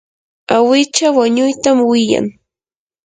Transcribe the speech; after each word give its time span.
awicha 0.55 1.07
waynutam 1.17 1.77
wiyan. 1.89 2.27